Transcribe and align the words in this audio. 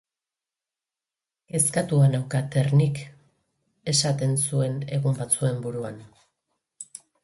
Kezkatua 1.51 2.07
nauka 2.15 2.41
Ternik, 2.57 3.03
esaten 3.95 4.37
zuen 4.49 4.83
egun 5.01 5.23
batzuen 5.23 5.65
buruan. 5.69 6.05